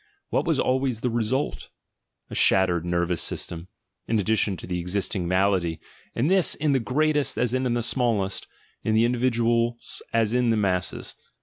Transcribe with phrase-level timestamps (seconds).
[0.29, 1.69] What was always the "result"?
[2.31, 3.67] A shattered nervous system,
[4.07, 5.79] in addition to the existing malady,
[6.15, 8.47] and this in the greatest in the smallest,
[8.83, 11.15] in the individuals as in masses.